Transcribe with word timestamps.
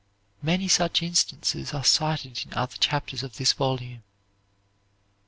Many 0.41 0.67
such 0.67 1.03
instances 1.03 1.75
are 1.75 1.83
cited 1.83 2.43
in 2.47 2.55
other 2.55 2.75
chapters 2.77 3.21
of 3.21 3.37
this 3.37 3.53
volume. 3.53 4.01